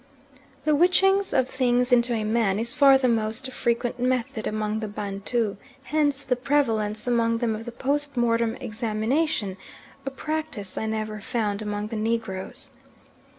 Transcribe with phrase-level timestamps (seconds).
[0.63, 4.87] The witching of things into a man is far the most frequent method among the
[4.87, 9.57] Bantu, hence the prevalence among them of the post mortem examination,
[10.03, 12.71] a practice I never found among the Negroes.